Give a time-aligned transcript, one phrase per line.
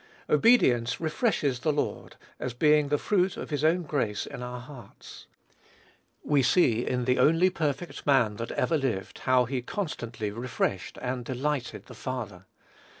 [0.27, 5.27] Obedience refreshes the Lord, as being the fruit of his own grace in our hearts.
[6.23, 11.23] We see in the only perfect man that ever lived how he constantly refreshed and
[11.23, 12.47] delighted the Father.